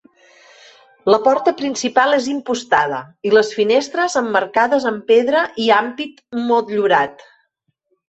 [1.15, 7.27] La porta principal és impostada i les finestres emmarcades amb pedra i ampit motllurat.